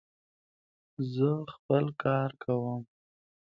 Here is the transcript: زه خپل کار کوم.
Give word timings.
زه 1.13 1.29
خپل 1.53 1.85
کار 2.03 2.29
کوم. 2.43 2.81